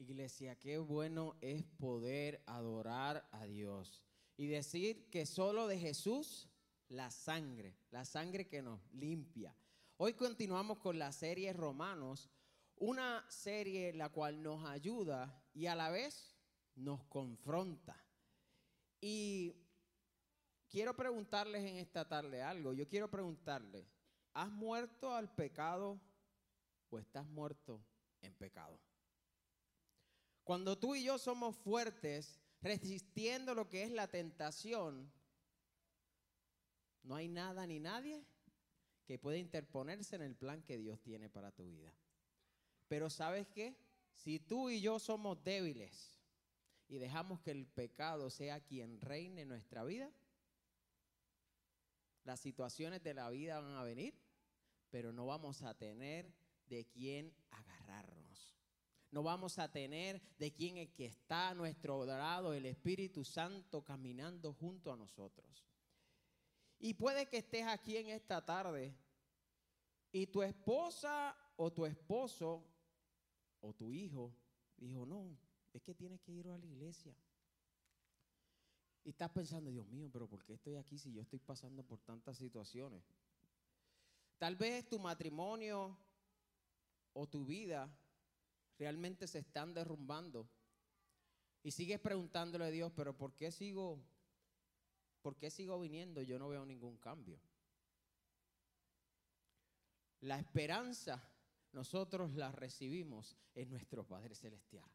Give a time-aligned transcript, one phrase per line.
[0.00, 4.02] Iglesia, qué bueno es poder adorar a Dios
[4.34, 6.48] y decir que solo de Jesús
[6.88, 9.54] la sangre, la sangre que nos limpia.
[9.98, 12.30] Hoy continuamos con la serie Romanos,
[12.76, 16.34] una serie la cual nos ayuda y a la vez
[16.76, 18.02] nos confronta.
[19.02, 19.54] Y
[20.66, 22.72] quiero preguntarles en esta tarde algo.
[22.72, 23.86] Yo quiero preguntarles,
[24.32, 26.00] ¿has muerto al pecado
[26.88, 27.84] o estás muerto
[28.22, 28.80] en pecado?
[30.50, 35.08] Cuando tú y yo somos fuertes, resistiendo lo que es la tentación,
[37.04, 38.26] no hay nada ni nadie
[39.06, 41.94] que pueda interponerse en el plan que Dios tiene para tu vida.
[42.88, 43.76] Pero ¿sabes qué?
[44.12, 46.18] Si tú y yo somos débiles
[46.88, 50.10] y dejamos que el pecado sea quien reine en nuestra vida,
[52.24, 54.20] las situaciones de la vida van a venir,
[54.90, 56.34] pero no vamos a tener
[56.66, 58.19] de quién agarrarnos
[59.10, 64.52] no vamos a tener de quién es que está nuestro lado, el Espíritu Santo, caminando
[64.52, 65.66] junto a nosotros.
[66.78, 68.96] Y puede que estés aquí en esta tarde
[70.12, 72.64] y tu esposa o tu esposo
[73.60, 74.34] o tu hijo
[74.76, 75.36] dijo, no,
[75.72, 77.14] es que tienes que ir a la iglesia.
[79.04, 82.00] Y estás pensando, Dios mío, pero ¿por qué estoy aquí si yo estoy pasando por
[82.00, 83.02] tantas situaciones?
[84.38, 85.98] Tal vez tu matrimonio
[87.12, 87.94] o tu vida
[88.80, 90.48] realmente se están derrumbando.
[91.62, 94.02] Y sigues preguntándole a Dios, pero ¿por qué sigo?
[95.20, 96.22] ¿Por qué sigo viniendo?
[96.22, 97.38] Yo no veo ningún cambio.
[100.20, 101.22] La esperanza
[101.72, 104.90] nosotros la recibimos en nuestro Padre Celestial.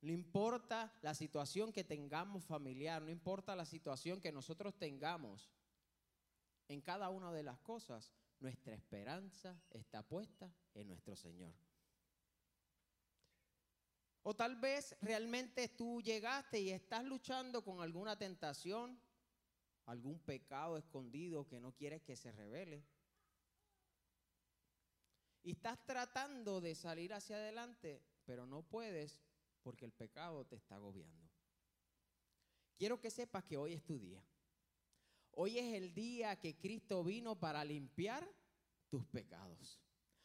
[0.00, 5.52] No importa la situación que tengamos familiar, no importa la situación que nosotros tengamos,
[6.66, 11.54] en cada una de las cosas, nuestra esperanza está puesta en nuestro Señor.
[14.28, 19.00] O tal vez realmente tú llegaste y estás luchando con alguna tentación,
[19.84, 22.84] algún pecado escondido que no quieres que se revele.
[25.44, 29.22] Y estás tratando de salir hacia adelante, pero no puedes
[29.62, 31.30] porque el pecado te está agobiando.
[32.76, 34.20] Quiero que sepas que hoy es tu día.
[35.30, 38.28] Hoy es el día que Cristo vino para limpiar
[38.88, 39.80] tus pecados.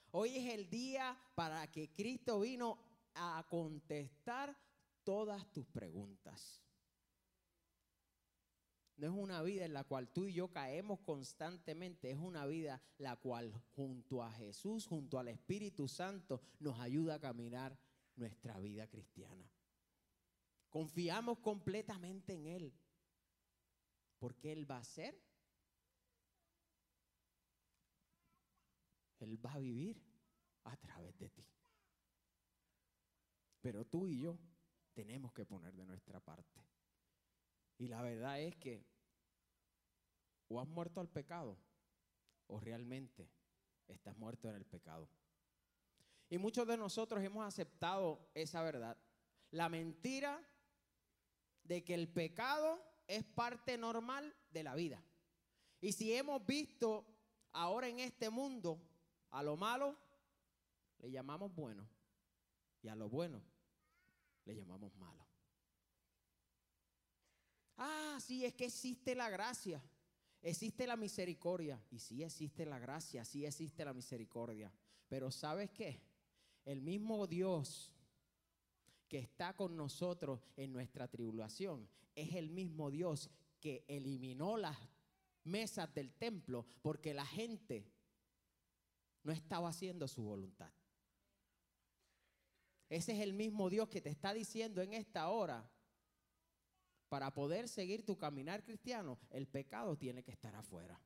[0.09, 4.57] Hoy es el día para que Cristo vino a contestar
[5.03, 6.61] todas tus preguntas.
[8.97, 12.83] No es una vida en la cual tú y yo caemos constantemente, es una vida
[12.99, 17.75] la cual junto a Jesús, junto al Espíritu Santo, nos ayuda a caminar
[18.15, 19.49] nuestra vida cristiana.
[20.69, 22.73] Confiamos completamente en Él,
[24.19, 25.19] porque Él va a ser,
[29.19, 29.99] Él va a vivir
[30.63, 31.45] a través de ti.
[33.61, 34.37] Pero tú y yo
[34.93, 36.59] tenemos que poner de nuestra parte.
[37.77, 38.85] Y la verdad es que
[40.47, 41.57] o has muerto al pecado
[42.47, 43.29] o realmente
[43.87, 45.07] estás muerto en el pecado.
[46.29, 48.97] Y muchos de nosotros hemos aceptado esa verdad.
[49.51, 50.41] La mentira
[51.63, 55.03] de que el pecado es parte normal de la vida.
[55.79, 57.05] Y si hemos visto
[57.51, 58.81] ahora en este mundo
[59.29, 59.97] a lo malo,
[60.99, 61.87] le llamamos bueno.
[62.81, 63.41] Y a lo bueno
[64.45, 65.27] le llamamos malo.
[67.77, 69.83] Ah, sí, es que existe la gracia,
[70.41, 71.81] existe la misericordia.
[71.89, 74.71] Y sí existe la gracia, sí existe la misericordia.
[75.07, 76.01] Pero ¿sabes qué?
[76.63, 77.91] El mismo Dios
[79.07, 84.77] que está con nosotros en nuestra tribulación es el mismo Dios que eliminó las
[85.43, 87.91] mesas del templo porque la gente
[89.23, 90.71] no estaba haciendo su voluntad.
[92.91, 95.65] Ese es el mismo Dios que te está diciendo en esta hora,
[97.07, 100.99] para poder seguir tu caminar cristiano, el pecado tiene que estar afuera.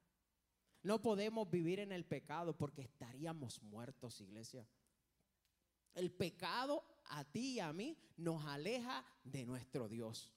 [0.81, 4.67] No podemos vivir en el pecado porque estaríamos muertos, iglesia.
[5.93, 10.33] El pecado a ti y a mí nos aleja de nuestro Dios.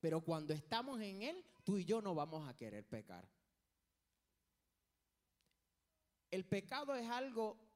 [0.00, 3.26] Pero cuando estamos en Él, tú y yo no vamos a querer pecar.
[6.30, 7.69] El pecado es algo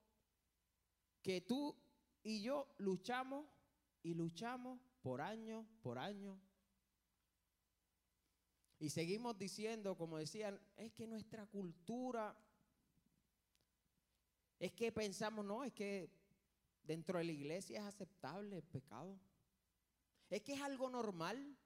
[1.24, 1.74] que tú
[2.22, 3.46] y yo luchamos
[4.02, 6.38] y luchamos por año, por año.
[8.78, 12.36] Y seguimos diciendo, como decían, es que nuestra cultura,
[14.58, 16.10] es que pensamos, no, es que
[16.82, 19.18] dentro de la iglesia es aceptable el pecado.
[20.28, 21.56] Es que es algo normal.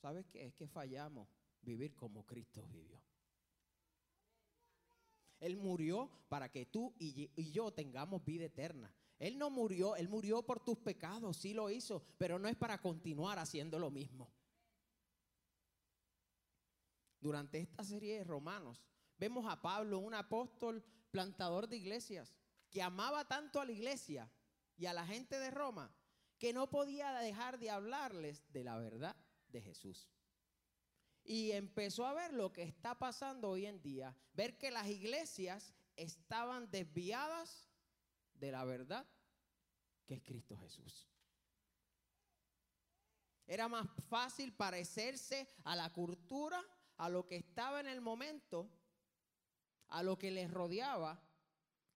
[0.00, 0.46] ¿Sabes qué?
[0.46, 1.28] Es que fallamos
[1.60, 3.02] vivir como Cristo vivió.
[5.40, 8.94] Él murió para que tú y yo tengamos vida eterna.
[9.18, 12.80] Él no murió, Él murió por tus pecados, sí lo hizo, pero no es para
[12.80, 14.30] continuar haciendo lo mismo.
[17.20, 18.84] Durante esta serie de Romanos,
[19.18, 22.34] vemos a Pablo, un apóstol plantador de iglesias,
[22.70, 24.30] que amaba tanto a la iglesia
[24.76, 25.94] y a la gente de Roma,
[26.38, 29.16] que no podía dejar de hablarles de la verdad
[29.48, 30.10] de Jesús.
[31.26, 35.74] Y empezó a ver lo que está pasando hoy en día, ver que las iglesias
[35.96, 37.68] estaban desviadas
[38.34, 39.06] de la verdad
[40.06, 41.08] que es Cristo Jesús.
[43.46, 46.62] Era más fácil parecerse a la cultura,
[46.96, 48.70] a lo que estaba en el momento,
[49.88, 51.20] a lo que les rodeaba,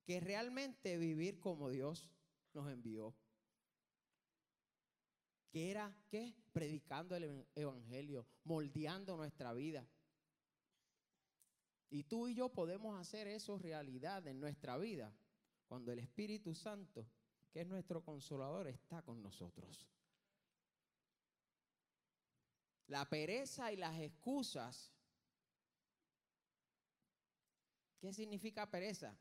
[0.05, 2.09] que realmente vivir como Dios
[2.53, 3.15] nos envió.
[5.51, 6.35] Que era, ¿qué?
[6.53, 9.87] Predicando el Evangelio, moldeando nuestra vida.
[11.91, 15.13] Y tú y yo podemos hacer eso realidad en nuestra vida
[15.67, 17.07] cuando el Espíritu Santo,
[17.53, 19.89] que es nuestro consolador, está con nosotros.
[22.87, 24.93] La pereza y las excusas.
[28.01, 29.17] ¿Qué significa pereza?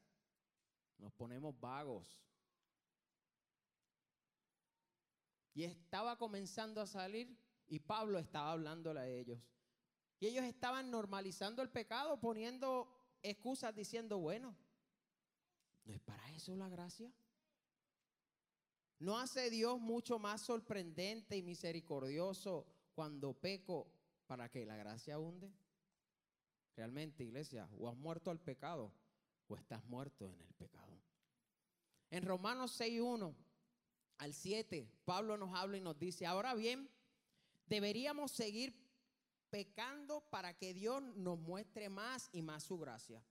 [0.98, 2.20] Nos ponemos vagos.
[5.54, 7.38] Y estaba comenzando a salir
[7.68, 9.40] y Pablo estaba hablándole a ellos.
[10.20, 12.90] Y ellos estaban normalizando el pecado, poniendo
[13.22, 14.56] excusas, diciendo, bueno,
[15.90, 17.12] ¿No es para eso la gracia?
[19.00, 23.92] ¿No hace Dios mucho más sorprendente y misericordioso cuando peco
[24.28, 25.52] para que la gracia hunde?
[26.76, 28.94] Realmente, iglesia, o has muerto al pecado
[29.48, 31.02] o estás muerto en el pecado.
[32.12, 33.34] En Romanos 6.1
[34.20, 36.90] al 7, Pablo nos habla y nos dice, ahora bien,
[37.66, 38.76] deberíamos seguir
[39.50, 43.24] pecando para que Dios nos muestre más y más su gracia.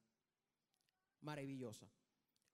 [1.20, 1.88] Maravillosa.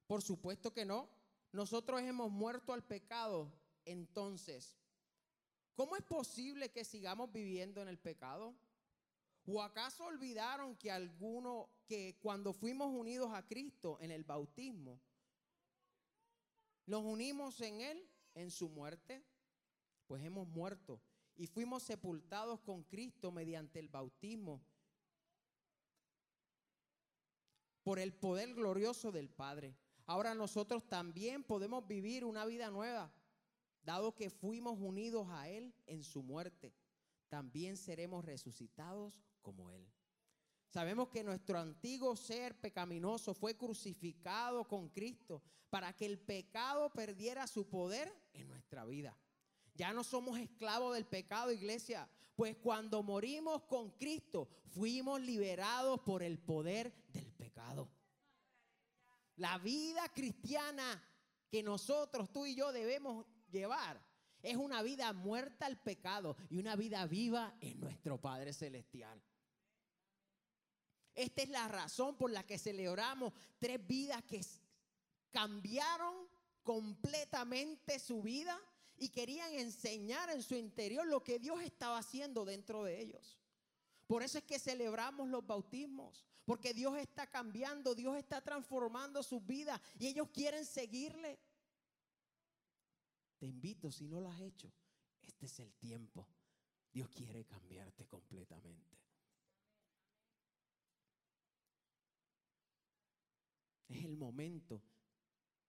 [0.06, 1.08] Por supuesto que no.
[1.52, 3.52] Nosotros hemos muerto al pecado.
[3.84, 4.76] Entonces,
[5.74, 8.56] ¿cómo es posible que sigamos viviendo en el pecado?
[9.46, 15.00] ¿O acaso olvidaron que alguno, que cuando fuimos unidos a Cristo en el bautismo,
[16.86, 19.24] nos unimos en Él, en su muerte?
[20.06, 21.00] Pues hemos muerto
[21.36, 24.62] y fuimos sepultados con Cristo mediante el bautismo
[27.82, 29.76] por el poder glorioso del Padre.
[30.06, 33.12] Ahora nosotros también podemos vivir una vida nueva,
[33.82, 36.74] dado que fuimos unidos a Él en su muerte.
[37.28, 39.86] También seremos resucitados como Él.
[40.74, 45.40] Sabemos que nuestro antiguo ser pecaminoso fue crucificado con Cristo
[45.70, 49.16] para que el pecado perdiera su poder en nuestra vida.
[49.76, 56.24] Ya no somos esclavos del pecado, iglesia, pues cuando morimos con Cristo fuimos liberados por
[56.24, 57.88] el poder del pecado.
[59.36, 61.00] La vida cristiana
[61.52, 64.04] que nosotros, tú y yo debemos llevar
[64.42, 69.22] es una vida muerta al pecado y una vida viva en nuestro Padre Celestial.
[71.14, 74.40] Esta es la razón por la que celebramos tres vidas que
[75.30, 76.28] cambiaron
[76.62, 78.58] completamente su vida
[78.96, 83.38] y querían enseñar en su interior lo que Dios estaba haciendo dentro de ellos.
[84.06, 89.40] Por eso es que celebramos los bautismos, porque Dios está cambiando, Dios está transformando su
[89.40, 91.38] vida y ellos quieren seguirle.
[93.38, 94.70] Te invito, si no lo has hecho,
[95.22, 96.26] este es el tiempo.
[96.92, 98.93] Dios quiere cambiarte completamente.
[103.94, 104.82] Es el momento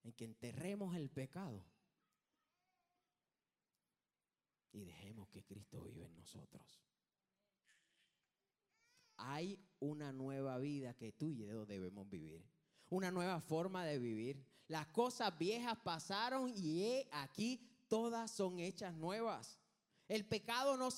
[0.03, 1.63] en que enterremos el pecado
[4.71, 6.85] y dejemos que Cristo vive en nosotros
[9.17, 12.45] hay una nueva vida que tú y yo debemos vivir.
[12.89, 14.45] Una nueva forma de vivir.
[14.67, 19.59] Las cosas viejas pasaron y aquí todas son hechas nuevas.
[20.07, 20.89] El pecado no,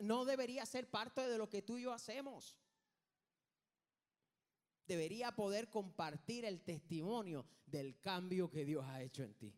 [0.00, 2.56] no debería ser parte de lo que tú y yo hacemos.
[4.86, 9.54] Debería poder compartir el testimonio del cambio que Dios ha hecho en ti.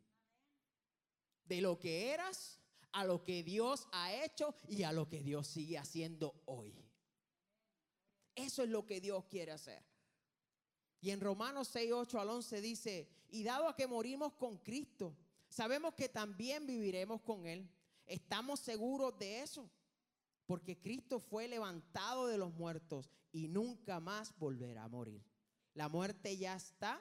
[1.45, 2.61] De lo que eras
[2.92, 6.75] a lo que Dios ha hecho y a lo que Dios sigue haciendo hoy.
[8.35, 9.85] Eso es lo que Dios quiere hacer.
[11.00, 15.16] Y en Romanos 6, 8 al 11 dice, y dado a que morimos con Cristo,
[15.49, 17.68] sabemos que también viviremos con Él.
[18.06, 19.71] Estamos seguros de eso,
[20.47, 25.22] porque Cristo fue levantado de los muertos y nunca más volverá a morir.
[25.74, 27.00] La muerte ya está.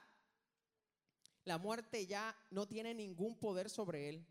[1.45, 4.27] La muerte ya no tiene ningún poder sobre Él.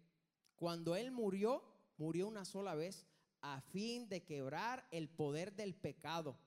[0.54, 1.62] Cuando Él murió,
[1.96, 3.06] murió una sola vez
[3.40, 6.38] a fin de quebrar el poder del pecado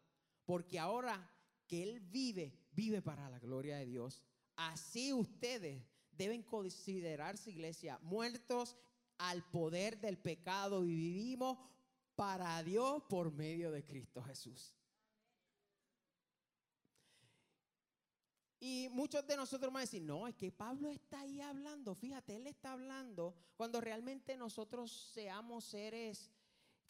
[0.47, 1.29] porque ahora
[1.67, 4.23] que Él vive, vive para la gloria de Dios.
[4.55, 8.77] Así ustedes deben considerarse, iglesia, muertos
[9.17, 11.57] al poder del pecado y vivimos
[12.15, 14.76] para Dios por medio de Cristo Jesús.
[18.69, 22.35] Y muchos de nosotros van a decir, no, es que Pablo está ahí hablando, fíjate,
[22.35, 26.29] él está hablando cuando realmente nosotros seamos seres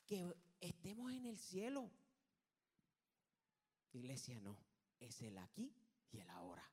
[0.08, 0.26] que
[0.60, 1.92] estemos en el cielo.
[3.92, 4.58] Iglesia, no,
[5.00, 5.72] es el aquí
[6.10, 6.68] y el ahora.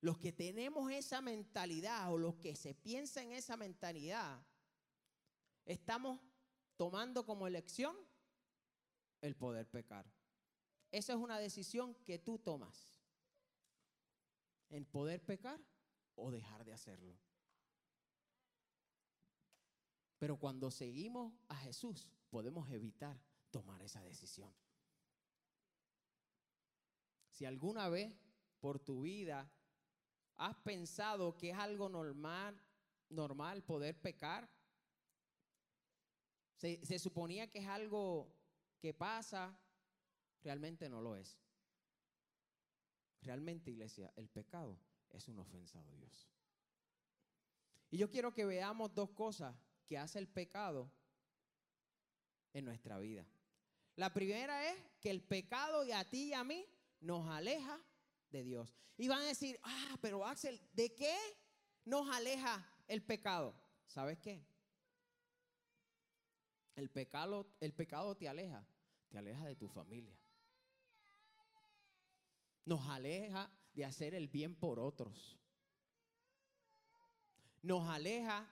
[0.00, 4.44] Los que tenemos esa mentalidad o los que se piensa en esa mentalidad,
[5.64, 6.18] estamos
[6.76, 7.96] tomando como elección
[9.20, 10.04] el poder pecar.
[10.92, 12.86] Esa es una decisión que tú tomas.
[14.68, 15.58] En poder pecar
[16.14, 17.18] o dejar de hacerlo.
[20.18, 23.18] Pero cuando seguimos a Jesús, podemos evitar
[23.50, 24.54] tomar esa decisión.
[27.30, 28.12] Si alguna vez
[28.60, 29.50] por tu vida
[30.36, 32.62] has pensado que es algo normal,
[33.08, 34.48] normal poder pecar,
[36.54, 38.32] se, se suponía que es algo
[38.78, 39.58] que pasa
[40.42, 41.38] realmente no lo es.
[43.22, 44.78] Realmente, iglesia, el pecado
[45.10, 46.28] es una ofensa a Dios.
[47.90, 49.54] Y yo quiero que veamos dos cosas
[49.86, 50.90] que hace el pecado
[52.52, 53.26] en nuestra vida.
[53.96, 56.66] La primera es que el pecado y a ti y a mí
[57.00, 57.80] nos aleja
[58.30, 58.74] de Dios.
[58.96, 61.16] Y van a decir, ah, pero Axel, ¿de qué
[61.84, 63.54] nos aleja el pecado?
[63.86, 64.44] ¿Sabes qué?
[66.74, 68.66] El pecado, el pecado te aleja,
[69.10, 70.21] te aleja de tu familia
[72.64, 75.38] nos aleja de hacer el bien por otros.
[77.62, 78.48] Nos aleja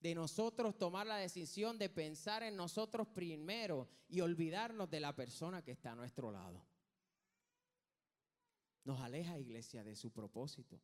[0.00, 5.62] de nosotros tomar la decisión de pensar en nosotros primero y olvidarnos de la persona
[5.62, 6.64] que está a nuestro lado.
[8.84, 10.80] Nos aleja, iglesia, de su propósito.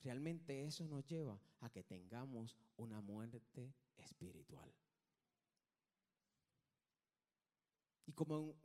[0.00, 4.72] Realmente eso nos lleva a que tengamos una muerte espiritual.
[8.06, 8.56] Y como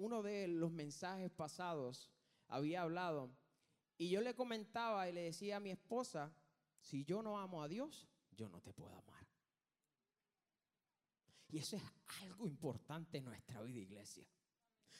[0.00, 2.10] uno de los mensajes pasados
[2.48, 3.30] había hablado
[3.98, 6.32] y yo le comentaba y le decía a mi esposa,
[6.80, 9.26] si yo no amo a Dios, yo no te puedo amar.
[11.50, 11.82] Y eso es
[12.22, 14.26] algo importante en nuestra vida, iglesia.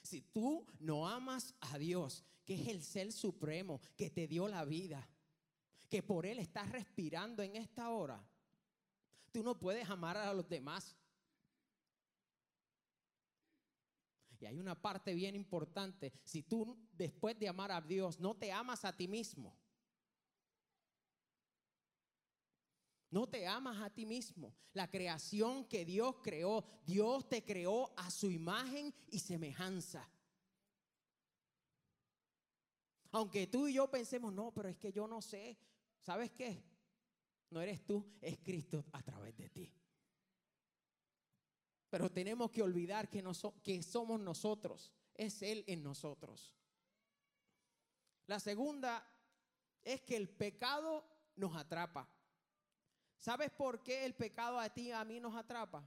[0.03, 4.67] Si tú no amas a Dios, que es el ser supremo, que te dio la
[4.67, 5.09] vida,
[5.89, 8.23] que por Él estás respirando en esta hora,
[9.33, 10.95] tú no puedes amar a los demás.
[14.41, 16.13] Y hay una parte bien importante.
[16.25, 19.57] Si tú después de amar a Dios no te amas a ti mismo,
[23.11, 24.55] No te amas a ti mismo.
[24.73, 30.09] La creación que Dios creó, Dios te creó a su imagen y semejanza.
[33.11, 35.59] Aunque tú y yo pensemos, no, pero es que yo no sé.
[35.99, 36.63] ¿Sabes qué?
[37.51, 39.73] No eres tú, es Cristo a través de ti.
[41.91, 43.23] Pero tenemos que olvidar que,
[43.63, 44.93] que somos nosotros.
[45.15, 46.55] Es Él en nosotros.
[48.27, 49.05] La segunda
[49.83, 51.05] es que el pecado
[51.35, 52.09] nos atrapa.
[53.19, 55.85] ¿Sabes por qué el pecado a ti y a mí nos atrapa?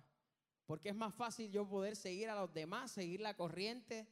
[0.66, 4.08] Porque es más fácil yo poder seguir a los demás, seguir la corriente,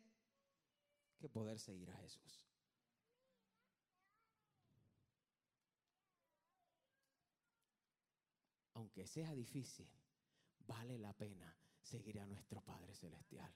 [1.19, 2.47] que poder seguir a Jesús.
[8.73, 9.87] Aunque sea difícil,
[10.65, 13.51] vale la pena seguir a nuestro Padre Celestial.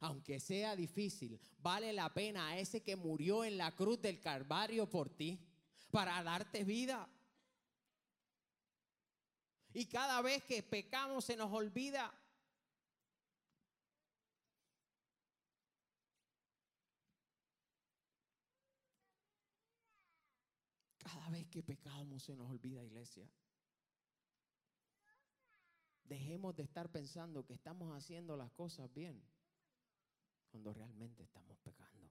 [0.00, 4.88] Aunque sea difícil, vale la pena a ese que murió en la cruz del Calvario
[4.88, 5.38] por ti,
[5.90, 7.08] para darte vida.
[9.74, 12.12] Y cada vez que pecamos se nos olvida
[21.12, 23.28] Cada vez que pecamos se nos olvida, iglesia.
[26.04, 29.22] Dejemos de estar pensando que estamos haciendo las cosas bien
[30.50, 32.10] cuando realmente estamos pecando.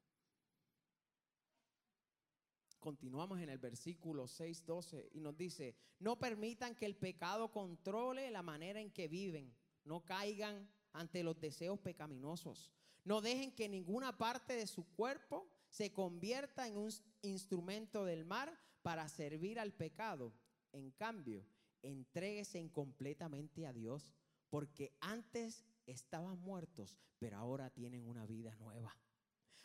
[2.80, 8.42] Continuamos en el versículo 6:12 y nos dice, no permitan que el pecado controle la
[8.42, 12.72] manera en que viven, no caigan ante los deseos pecaminosos,
[13.04, 18.52] no dejen que ninguna parte de su cuerpo se convierta en un instrumento del mal
[18.82, 20.34] para servir al pecado.
[20.74, 21.46] En cambio,
[21.84, 24.10] entréguese completamente a Dios,
[24.50, 28.96] porque antes estaban muertos, pero ahora tienen una vida nueva.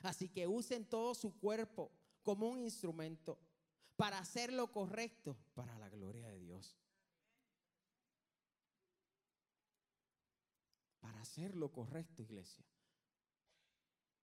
[0.00, 1.90] Así que usen todo su cuerpo
[2.22, 3.38] como un instrumento
[3.96, 6.76] para hacer lo correcto para la gloria de Dios.
[11.26, 12.64] hacer lo correcto, iglesia,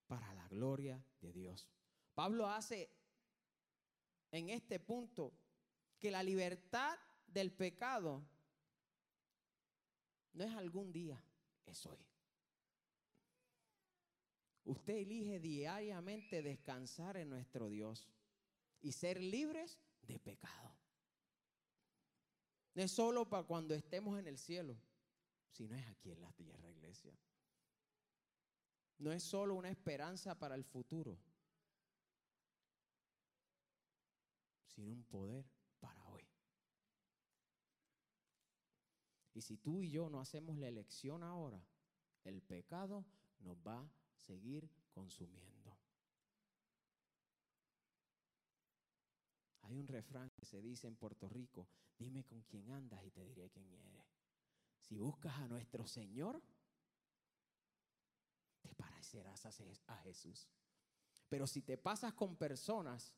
[0.08, 1.70] para la gloria de Dios.
[2.16, 2.90] Pablo hace
[4.32, 5.34] en este punto
[6.00, 6.98] que la libertad
[7.34, 8.24] del pecado
[10.34, 11.22] no es algún día,
[11.66, 12.00] es hoy.
[14.66, 18.08] Usted elige diariamente descansar en nuestro Dios
[18.82, 20.76] y ser libres de pecado.
[22.74, 24.78] No es solo para cuando estemos en el cielo,
[25.52, 27.16] sino es aquí en la tierra, iglesia.
[28.98, 31.20] No es solo una esperanza para el futuro,
[34.66, 35.46] sino un poder
[35.80, 36.24] para hoy.
[39.34, 41.64] Y si tú y yo no hacemos la elección ahora,
[42.24, 43.06] el pecado
[43.40, 45.76] nos va a seguir consumiendo.
[49.62, 53.24] Hay un refrán que se dice en Puerto Rico, dime con quién andas y te
[53.26, 54.06] diré quién eres.
[54.80, 56.42] Si buscas a nuestro Señor,
[58.62, 59.46] te parecerás
[59.88, 60.50] a Jesús.
[61.30, 63.14] Pero si te pasas con personas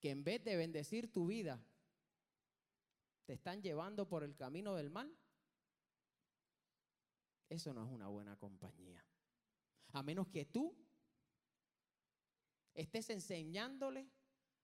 [0.00, 1.62] que en vez de bendecir tu vida,
[3.26, 5.16] te están llevando por el camino del mal,
[7.48, 9.04] eso no es una buena compañía.
[9.92, 10.76] A menos que tú
[12.74, 14.10] estés enseñándole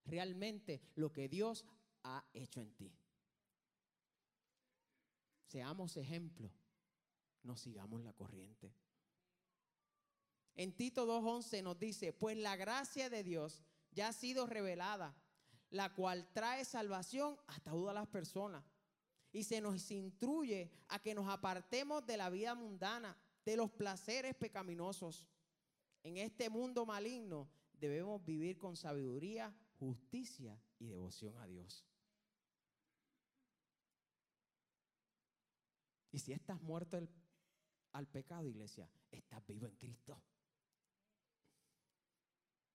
[0.05, 1.65] realmente lo que Dios
[2.03, 2.93] ha hecho en ti.
[5.47, 6.51] Seamos ejemplo,
[7.43, 8.75] no sigamos la corriente.
[10.55, 13.63] En Tito 2.11 nos dice, pues la gracia de Dios
[13.93, 15.17] ya ha sido revelada,
[15.71, 18.65] la cual trae salvación a todas las personas.
[19.33, 24.35] Y se nos instruye a que nos apartemos de la vida mundana, de los placeres
[24.35, 25.27] pecaminosos.
[26.03, 31.85] En este mundo maligno debemos vivir con sabiduría, justicia y devoción a Dios.
[36.13, 36.99] Y si estás muerto
[37.93, 40.21] al pecado, iglesia, estás vivo en Cristo.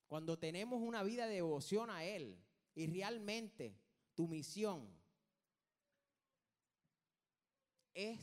[0.08, 2.40] Cuando tenemos una vida de devoción a Él
[2.76, 3.80] y realmente
[4.14, 4.88] tu misión
[7.94, 8.20] es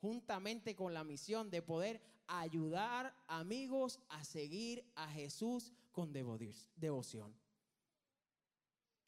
[0.00, 7.34] juntamente con la misión de poder ayudar amigos a seguir a Jesús con devoción.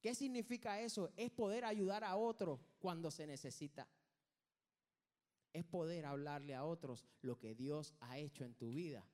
[0.01, 1.13] ¿Qué significa eso?
[1.17, 3.87] Es poder ayudar a otro cuando se necesita.
[5.53, 9.05] Es poder hablarle a otros lo que Dios ha hecho en tu vida.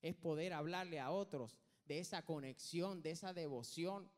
[0.00, 1.58] Es poder hablarle a otros
[1.88, 4.08] de esa conexión, de esa devoción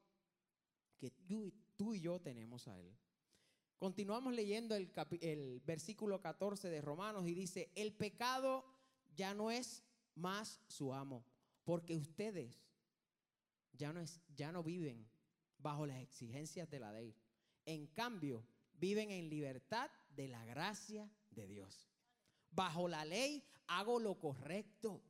[0.99, 2.95] que tú, y yo tenemos a Él.
[3.79, 8.67] Continuamos leyendo el, el versículo 14 de Romanos y dice, el pecado
[9.17, 9.83] ya no es
[10.15, 11.25] más su amo,
[11.65, 12.61] porque ustedes
[13.73, 15.09] ya no, es, ya no viven
[15.57, 17.15] bajo las exigencias de la ley.
[17.65, 21.89] En cambio, viven en libertad de la gracia de Dios.
[22.51, 25.03] Bajo la ley hago lo correcto.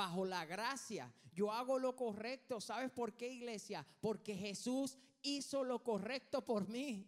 [0.00, 2.58] Bajo la gracia yo hago lo correcto.
[2.58, 3.86] ¿Sabes por qué, iglesia?
[4.00, 7.06] Porque Jesús hizo lo correcto por mí.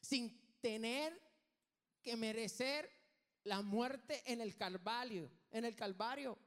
[0.00, 1.20] Sin tener
[2.00, 2.88] que merecer
[3.42, 6.38] la muerte en el Calvario, en el Calvario.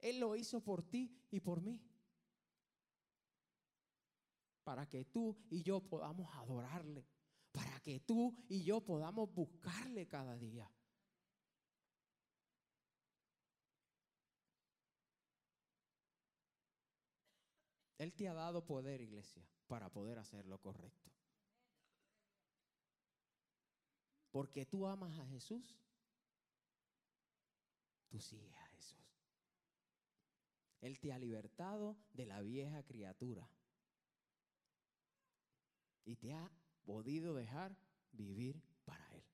[0.00, 1.80] Él lo hizo por ti y por mí.
[4.64, 7.06] Para que tú y yo podamos adorarle.
[7.52, 10.68] Para que tú y yo podamos buscarle cada día.
[17.98, 21.10] Él te ha dado poder, iglesia, para poder hacer lo correcto.
[24.30, 25.78] Porque tú amas a Jesús,
[28.08, 29.00] tú sigues a Jesús.
[30.82, 33.48] Él te ha libertado de la vieja criatura.
[36.04, 36.50] Y te ha
[36.84, 37.76] podido dejar
[38.12, 39.24] vivir para Él.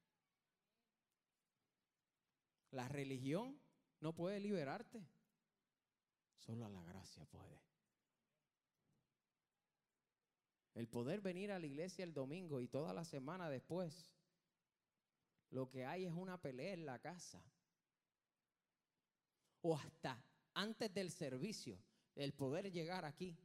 [2.71, 3.61] La religión
[4.01, 5.07] no puede liberarte.
[6.39, 7.72] Solo la gracia puede.
[10.75, 14.11] El poder venir a la iglesia el domingo y toda la semana después
[15.51, 17.43] lo que hay es una pelea en la casa.
[19.61, 21.79] O hasta antes del servicio,
[22.15, 23.39] el poder llegar aquí.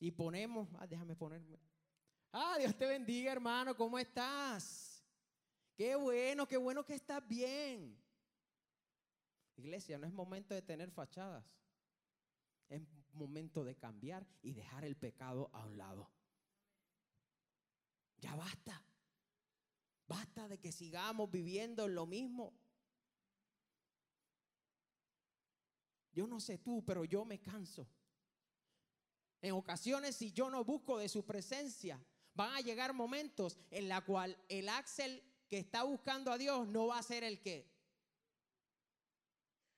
[0.00, 1.60] Y ponemos, ah, déjame ponerme.
[2.32, 5.04] Ah, Dios te bendiga, hermano, ¿cómo estás?
[5.76, 7.96] Qué bueno, qué bueno que estás bien.
[9.56, 11.44] Iglesia, no es momento de tener fachadas.
[12.68, 12.82] Es
[13.14, 16.10] momento de cambiar y dejar el pecado a un lado.
[18.18, 18.82] Ya basta.
[20.06, 22.52] Basta de que sigamos viviendo en lo mismo.
[26.12, 27.88] Yo no sé tú, pero yo me canso.
[29.40, 32.02] En ocasiones, si yo no busco de su presencia,
[32.34, 36.86] van a llegar momentos en la cual el Axel que está buscando a Dios no
[36.86, 37.70] va a ser el que.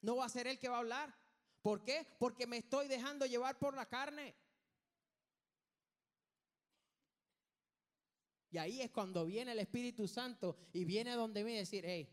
[0.02, 1.25] No va a ser el que va a hablar.
[1.66, 2.06] ¿Por qué?
[2.20, 4.36] Porque me estoy dejando llevar por la carne.
[8.52, 12.08] Y ahí es cuando viene el Espíritu Santo y viene donde me decir, hey,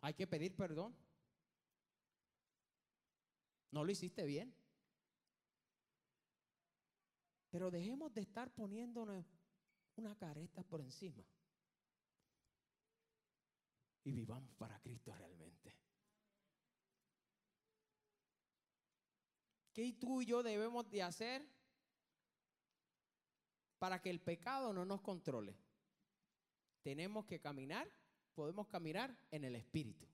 [0.00, 0.96] hay que pedir perdón.
[3.70, 4.52] No lo hiciste bien.
[7.50, 9.24] Pero dejemos de estar poniéndonos
[9.94, 11.24] una careta por encima.
[14.02, 15.81] Y vivamos para Cristo realmente.
[19.72, 21.46] ¿Qué tú y yo debemos de hacer
[23.78, 25.56] para que el pecado no nos controle?
[26.82, 27.88] Tenemos que caminar,
[28.34, 30.06] podemos caminar en el Espíritu.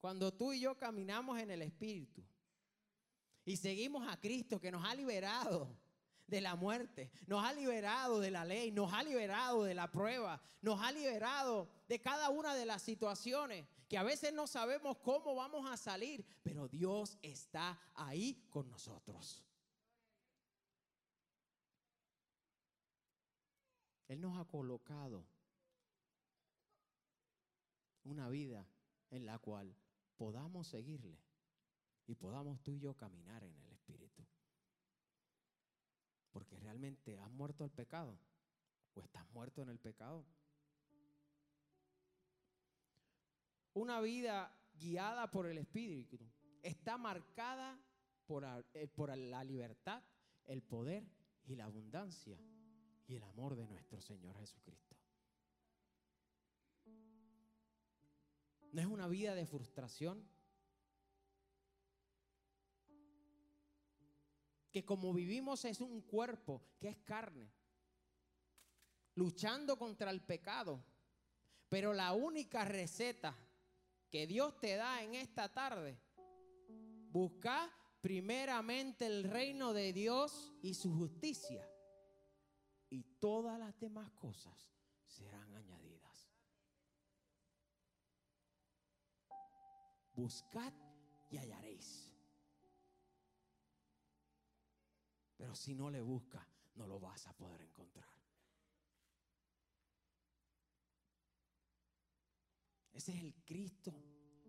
[0.00, 2.22] Cuando tú y yo caminamos en el Espíritu
[3.44, 5.76] y seguimos a Cristo que nos ha liberado
[6.26, 10.40] de la muerte, nos ha liberado de la ley, nos ha liberado de la prueba,
[10.60, 15.34] nos ha liberado de cada una de las situaciones que a veces no sabemos cómo
[15.34, 19.42] vamos a salir, pero Dios está ahí con nosotros.
[24.08, 25.26] Él nos ha colocado
[28.04, 28.66] una vida
[29.10, 29.74] en la cual
[30.16, 31.18] podamos seguirle
[32.06, 34.24] y podamos tú y yo caminar en el Espíritu.
[36.30, 38.18] Porque realmente has muerto al pecado
[38.94, 40.24] o estás muerto en el pecado.
[43.78, 46.18] Una vida guiada por el Espíritu
[46.60, 47.80] está marcada
[48.26, 50.02] por, eh, por la libertad,
[50.46, 51.06] el poder
[51.44, 52.36] y la abundancia
[53.06, 54.96] y el amor de nuestro Señor Jesucristo.
[58.72, 60.28] No es una vida de frustración.
[64.72, 67.48] Que como vivimos es un cuerpo que es carne,
[69.14, 70.84] luchando contra el pecado.
[71.68, 73.36] Pero la única receta
[74.10, 76.00] que Dios te da en esta tarde,
[77.10, 81.68] busca primeramente el reino de Dios y su justicia.
[82.90, 84.70] Y todas las demás cosas
[85.06, 85.88] serán añadidas.
[90.18, 90.72] buscad
[91.30, 92.12] y hallaréis.
[95.36, 96.44] Pero si no le busca,
[96.74, 98.17] no lo vas a poder encontrar.
[102.98, 103.94] Ese es el Cristo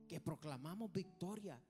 [0.08, 1.64] que proclamamos victoria.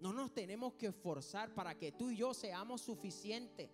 [0.00, 3.68] No nos tenemos que esforzar para que tú y yo seamos suficientes,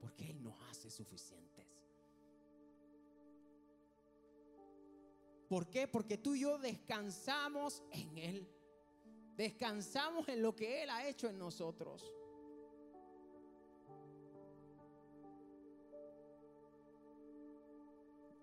[0.00, 1.68] porque Él nos hace suficientes.
[5.48, 5.86] ¿Por qué?
[5.86, 8.48] Porque tú y yo descansamos en Él.
[9.36, 12.17] Descansamos en lo que Él ha hecho en nosotros.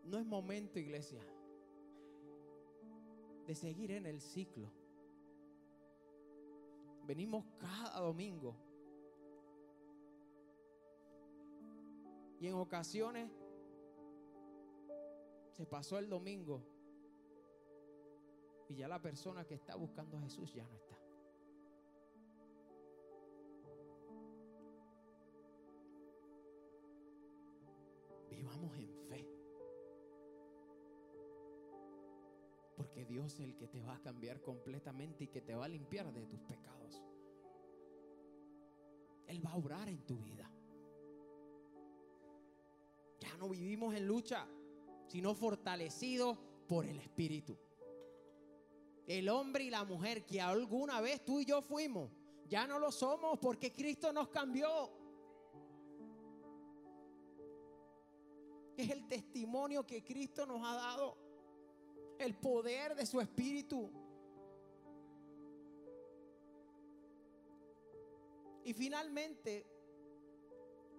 [0.05, 1.21] No es momento, iglesia,
[3.47, 4.71] de seguir en el ciclo.
[7.05, 8.55] Venimos cada domingo.
[12.39, 13.31] Y en ocasiones
[15.51, 16.61] se pasó el domingo
[18.67, 20.94] y ya la persona que está buscando a Jesús ya no está.
[33.15, 36.25] Dios el que te va a cambiar completamente y que te va a limpiar de
[36.25, 37.01] tus pecados.
[39.28, 40.51] Él va a obrar en tu vida.
[43.21, 44.45] Ya no vivimos en lucha,
[45.08, 47.58] sino fortalecidos por el Espíritu
[49.08, 52.12] el hombre y la mujer que alguna vez tú y yo fuimos,
[52.47, 54.91] ya no lo somos porque Cristo nos cambió.
[58.75, 61.17] Es el testimonio que Cristo nos ha dado,
[62.25, 63.89] el poder de su Espíritu.
[68.63, 69.65] Y finalmente,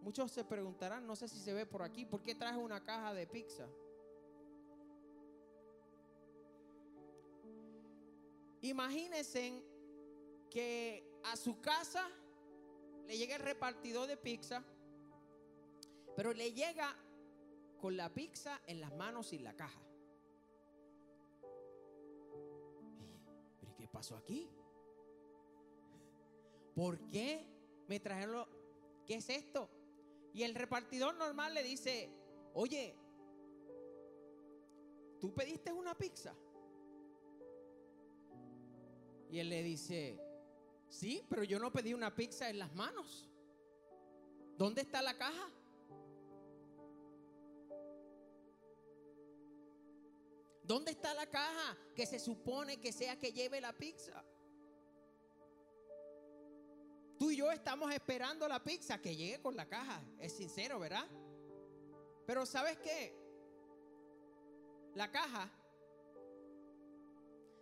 [0.02, 3.12] muchos se preguntarán, no sé si se ve por aquí, ¿por qué traje una caja
[3.12, 3.68] de pizza?
[8.62, 9.62] Imagínense
[10.50, 12.08] que a su casa
[13.06, 14.64] le llega el repartidor de pizza,
[16.16, 16.96] pero le llega
[17.80, 19.80] con la pizza en las manos y la caja.
[23.96, 24.46] Pasó aquí?
[26.74, 27.46] ¿Por qué
[27.88, 28.46] me trajeron
[29.06, 29.70] ¿Qué es esto?
[30.34, 32.10] Y el repartidor normal le dice,
[32.52, 32.94] oye,
[35.18, 36.34] ¿tú pediste una pizza?
[39.30, 40.20] Y él le dice,
[40.90, 43.30] sí, pero yo no pedí una pizza en las manos.
[44.58, 45.50] ¿Dónde está la caja?
[50.66, 54.24] ¿Dónde está la caja que se supone que sea que lleve la pizza?
[57.16, 60.02] Tú y yo estamos esperando la pizza que llegue con la caja.
[60.18, 61.06] Es sincero, ¿verdad?
[62.26, 63.14] Pero ¿sabes qué?
[64.94, 65.48] La caja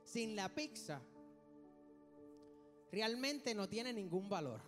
[0.05, 1.03] sin la pizza
[2.90, 4.62] realmente no tiene ningún valor.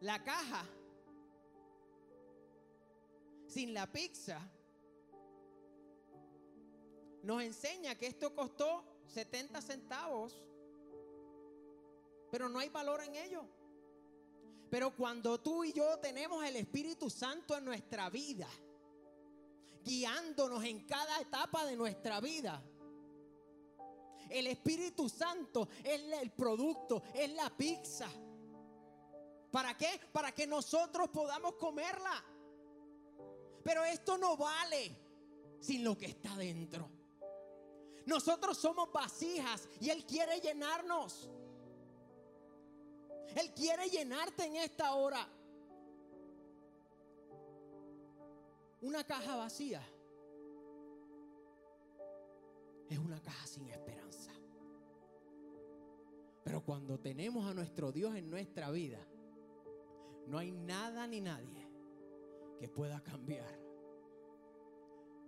[0.00, 0.64] La caja
[3.48, 4.40] sin la pizza
[7.22, 10.42] nos enseña que esto costó 70 centavos,
[12.30, 13.44] pero no hay valor en ello.
[14.70, 18.48] Pero cuando tú y yo tenemos el Espíritu Santo en nuestra vida,
[19.84, 22.62] guiándonos en cada etapa de nuestra vida,
[24.30, 28.08] el Espíritu Santo es el producto, es la pizza.
[29.50, 30.00] ¿Para qué?
[30.10, 32.24] Para que nosotros podamos comerla.
[33.62, 34.96] Pero esto no vale
[35.60, 37.01] sin lo que está dentro.
[38.06, 41.30] Nosotros somos vasijas y Él quiere llenarnos.
[43.36, 45.26] Él quiere llenarte en esta hora.
[48.80, 49.82] Una caja vacía
[52.88, 54.32] es una caja sin esperanza.
[56.44, 58.98] Pero cuando tenemos a nuestro Dios en nuestra vida,
[60.26, 61.68] no hay nada ni nadie
[62.58, 63.58] que pueda cambiar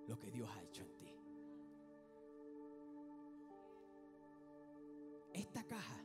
[0.07, 0.94] lo que Dios ha hecho en
[5.35, 6.03] Esta caja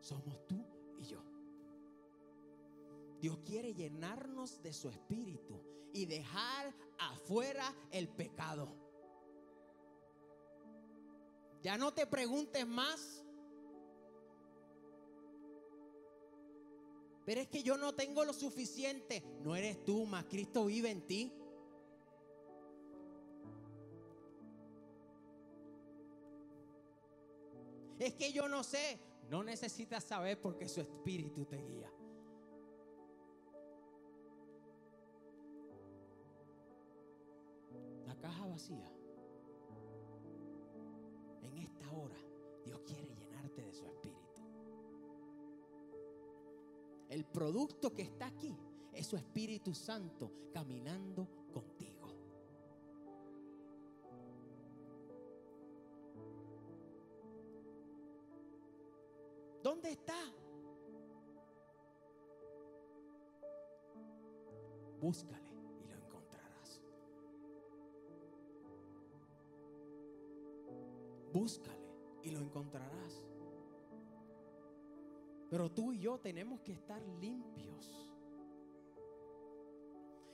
[0.00, 0.62] somos tú
[0.98, 1.22] y yo.
[3.20, 8.68] Dios quiere llenarnos de su espíritu y dejar afuera el pecado.
[11.62, 13.24] Ya no te preguntes más.
[17.24, 19.24] Pero es que yo no tengo lo suficiente.
[19.40, 21.32] No eres tú, más Cristo vive en ti.
[28.04, 29.00] Es que yo no sé.
[29.30, 31.90] No necesitas saber porque su espíritu te guía.
[38.06, 38.92] La caja vacía.
[41.44, 42.18] En esta hora
[42.66, 44.42] Dios quiere llenarte de su espíritu.
[47.08, 48.54] El producto que está aquí
[48.92, 51.93] es su Espíritu Santo caminando contigo.
[65.14, 65.46] Búscale
[65.80, 66.82] y lo encontrarás.
[71.32, 71.88] Búscale
[72.24, 73.24] y lo encontrarás.
[75.50, 78.10] Pero tú y yo tenemos que estar limpios.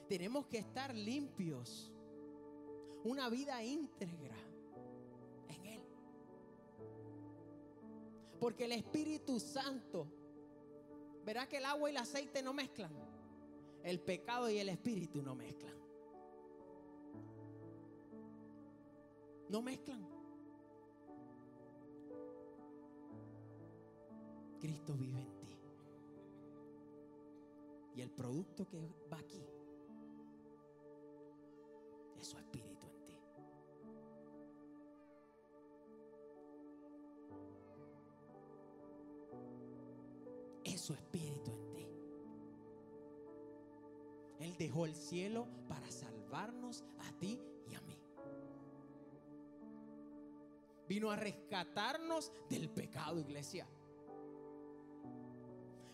[0.09, 1.93] Tenemos que estar limpios.
[3.05, 4.37] Una vida íntegra
[5.49, 5.83] en Él.
[8.41, 10.07] Porque el Espíritu Santo,
[11.27, 13.10] verá que el agua y el aceite no mezclan.
[13.83, 15.75] El pecado y el Espíritu no mezclan.
[19.49, 20.07] No mezclan.
[24.61, 25.59] Cristo vive en ti.
[27.97, 28.79] Y el producto que
[29.13, 29.45] va aquí
[32.19, 33.19] es su espíritu en ti.
[40.65, 41.60] Es su espíritu en ti.
[44.61, 47.99] Dejó el cielo para salvarnos a ti y a mí.
[50.87, 53.67] Vino a rescatarnos del pecado, iglesia.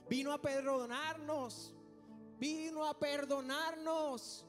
[0.08, 1.72] Vino a perdonarnos.
[2.40, 4.44] Vino a perdonarnos.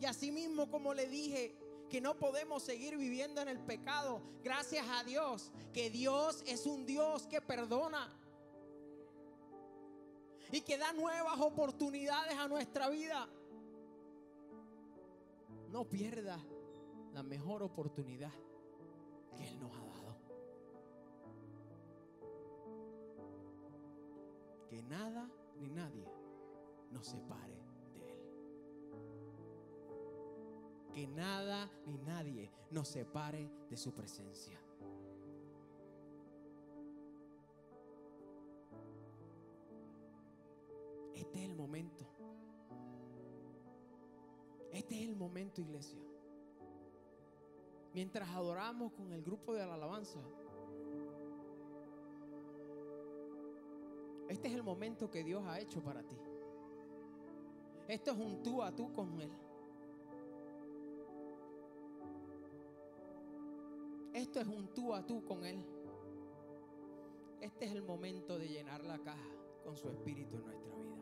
[0.00, 1.56] Y así mismo como le dije
[1.88, 6.84] que no podemos seguir viviendo en el pecado, gracias a Dios, que Dios es un
[6.84, 8.19] Dios que perdona
[10.52, 13.28] y que da nuevas oportunidades a nuestra vida.
[15.68, 16.38] No pierda
[17.12, 18.32] la mejor oportunidad
[19.36, 20.00] que Él nos ha dado.
[24.70, 26.06] que nada ni nadie
[26.92, 27.60] nos separe
[27.92, 28.18] de Él.
[30.94, 34.60] Que nada ni nadie nos separe de su presencia.
[45.40, 45.98] Iglesia.
[47.92, 50.20] Mientras adoramos con el grupo de la alabanza,
[54.28, 56.16] este es el momento que Dios ha hecho para ti.
[57.88, 59.30] Esto es un tú a tú con Él.
[64.12, 65.64] Esto es un tú a tú con Él.
[67.40, 69.30] Este es el momento de llenar la caja
[69.64, 70.99] con su espíritu en nuestra vida.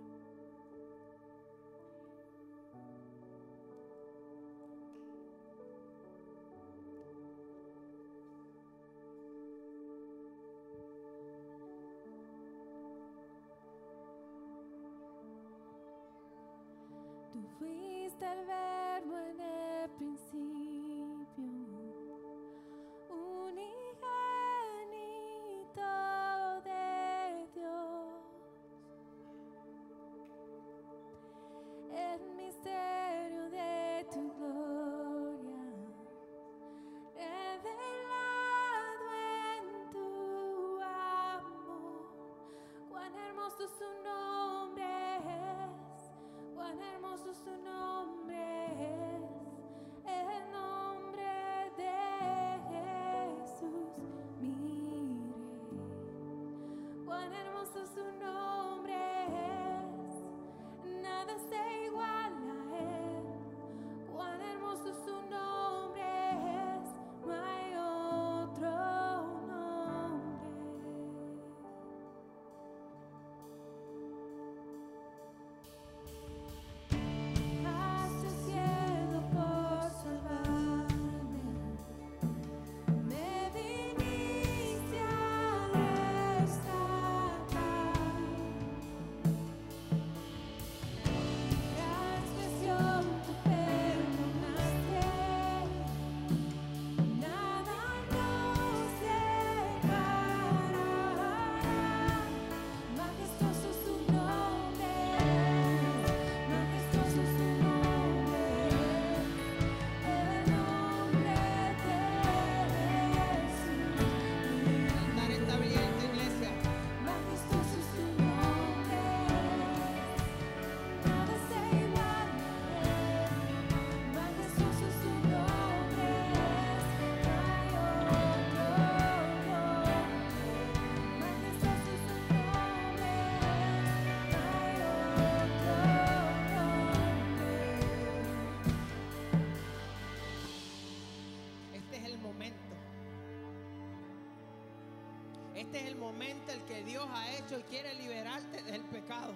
[145.68, 149.34] Este es el momento el que Dios ha hecho y quiere liberarte del pecado.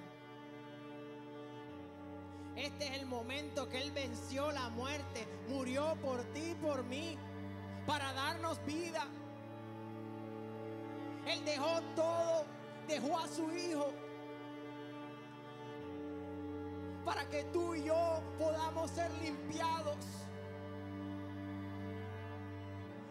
[2.56, 7.18] Este es el momento que Él venció la muerte, murió por ti y por mí,
[7.86, 9.06] para darnos vida.
[11.26, 12.46] Él dejó todo,
[12.88, 13.92] dejó a su Hijo,
[17.04, 19.98] para que tú y yo podamos ser limpiados.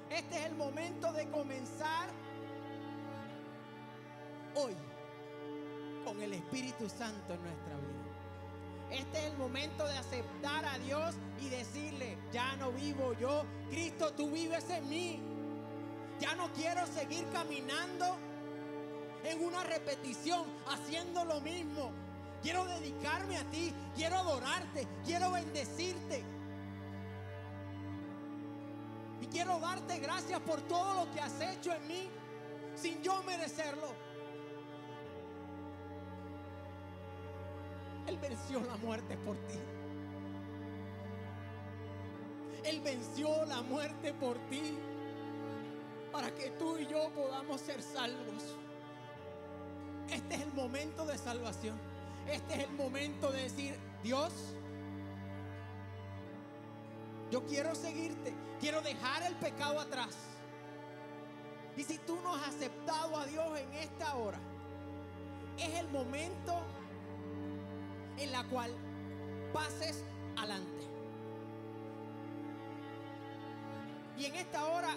[0.09, 2.09] Este es el momento de comenzar
[4.55, 4.75] hoy
[6.03, 8.01] con el Espíritu Santo en nuestra vida.
[8.91, 14.11] Este es el momento de aceptar a Dios y decirle, ya no vivo yo, Cristo,
[14.13, 15.19] tú vives en mí.
[16.19, 18.17] Ya no quiero seguir caminando
[19.23, 21.91] en una repetición, haciendo lo mismo.
[22.41, 26.23] Quiero dedicarme a ti, quiero adorarte, quiero bendecirte.
[29.21, 32.09] Y quiero darte gracias por todo lo que has hecho en mí
[32.75, 34.10] sin yo merecerlo.
[38.07, 39.59] Él venció la muerte por ti.
[42.63, 44.77] Él venció la muerte por ti
[46.11, 48.55] para que tú y yo podamos ser salvos.
[50.09, 51.79] Este es el momento de salvación.
[52.27, 54.31] Este es el momento de decir, Dios,
[57.31, 60.15] yo quiero seguirte, quiero dejar el pecado atrás.
[61.77, 64.37] Y si tú no has aceptado a Dios en esta hora,
[65.57, 66.61] es el momento
[68.21, 68.71] en la cual
[69.53, 70.03] pases
[70.37, 70.87] adelante.
[74.17, 74.95] Y en esta hora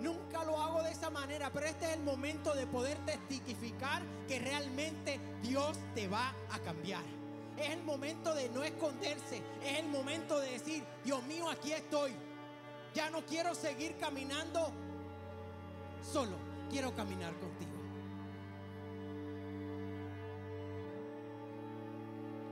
[0.00, 4.38] nunca lo hago de esa manera, pero este es el momento de poder testificar que
[4.38, 7.04] realmente Dios te va a cambiar.
[7.58, 12.12] Es el momento de no esconderse, es el momento de decir, Dios mío, aquí estoy.
[12.94, 14.72] Ya no quiero seguir caminando
[16.00, 16.36] solo,
[16.70, 17.77] quiero caminar contigo.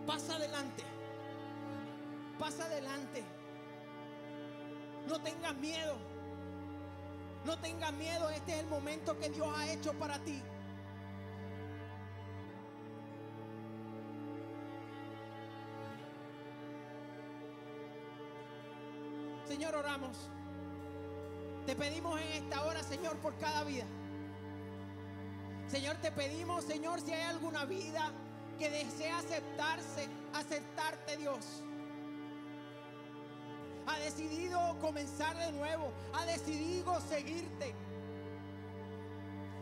[0.07, 0.85] Pasa adelante.
[2.39, 3.25] Pasa adelante.
[5.09, 5.97] No tengas miedo.
[7.45, 8.31] No tengas miedo.
[8.31, 10.41] Este es el momento que Dios ha hecho para ti.
[19.49, 20.17] Señor, oramos.
[21.67, 23.85] Te pedimos en esta hora, Señor, por cada vida.
[25.69, 28.13] Señor, te pedimos, Señor, si hay alguna vida
[28.59, 31.63] que desea aceptarse, aceptarte, Dios.
[33.87, 37.75] Ha decidido comenzar de nuevo, ha decidido seguirte.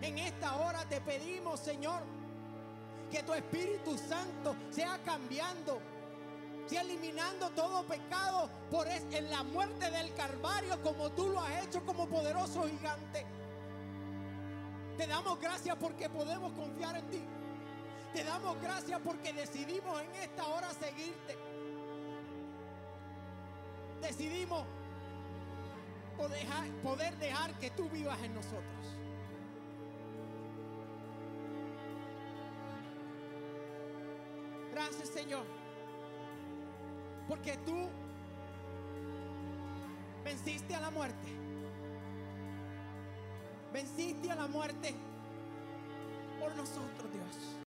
[0.00, 2.02] En esta hora te pedimos, Señor,
[3.10, 5.78] que tu Espíritu Santo sea cambiando,
[6.66, 11.64] sea eliminando todo pecado por es- en la muerte del Calvario, como tú lo has
[11.64, 13.24] hecho como poderoso gigante.
[14.96, 17.24] Te damos gracias porque podemos confiar en ti.
[18.14, 21.36] Te damos gracias porque decidimos en esta hora seguirte.
[24.00, 24.64] Decidimos
[26.82, 28.62] poder dejar, que tú vivas en nosotros.
[34.70, 35.44] Gracias Señor.
[37.26, 37.88] Porque tú
[40.22, 41.28] venciste a la muerte.
[43.72, 44.94] Venciste a la muerte
[46.38, 47.56] por nosotros, Dios.